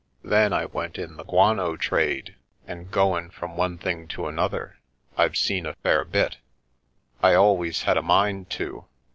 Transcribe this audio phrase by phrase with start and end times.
[0.23, 2.33] Then I went in the guano trade,
[2.65, 4.79] and goin' from one thing to another,
[5.15, 6.37] I've seen a fair bit.
[7.21, 8.85] I al ways had a mind to.